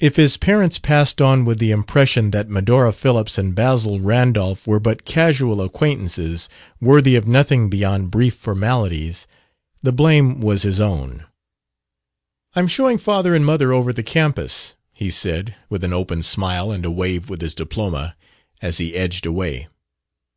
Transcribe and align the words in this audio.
If 0.00 0.16
his 0.16 0.36
parents 0.36 0.80
passed 0.80 1.22
on 1.22 1.44
with 1.44 1.60
the 1.60 1.70
impression 1.70 2.32
that 2.32 2.48
Medora 2.48 2.92
Phillips 2.92 3.38
and 3.38 3.54
Basil 3.54 4.00
Randolph 4.00 4.66
were 4.66 4.80
but 4.80 5.04
casual 5.04 5.62
acquaintances, 5.62 6.48
worthy 6.80 7.14
of 7.14 7.28
nothing 7.28 7.70
beyond 7.70 8.10
brief 8.10 8.34
formalities, 8.34 9.28
the 9.80 9.92
blame 9.92 10.40
was 10.40 10.62
his 10.62 10.80
own. 10.80 11.26
"I'm 12.56 12.66
showing 12.66 12.98
father 12.98 13.36
and 13.36 13.46
mother 13.46 13.72
over 13.72 13.92
the 13.92 14.02
campus," 14.02 14.74
he 14.92 15.10
said, 15.12 15.54
with 15.70 15.84
an 15.84 15.92
open 15.92 16.24
smile 16.24 16.72
and 16.72 16.84
a 16.84 16.90
wave 16.90 17.30
with 17.30 17.40
his 17.40 17.54
diploma, 17.54 18.16
as 18.60 18.78
he 18.78 18.96
edged 18.96 19.26
away. 19.26 19.68